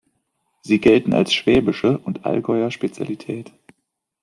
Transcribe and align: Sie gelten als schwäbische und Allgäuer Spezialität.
Sie 0.63 0.79
gelten 0.79 1.13
als 1.13 1.31
schwäbische 1.31 1.99
und 1.99 2.25
Allgäuer 2.25 2.71
Spezialität. 2.71 3.51